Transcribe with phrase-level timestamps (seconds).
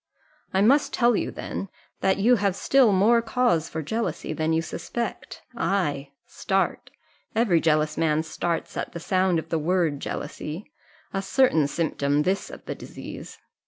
[0.51, 1.69] I must tell you, then,
[1.99, 5.43] that you have still more cause for jealousy than you suspect.
[5.55, 6.89] Ay, start
[7.35, 10.71] every jealous man starts at the sound of the word jealousy
[11.13, 13.37] a certain symptom this of the disease."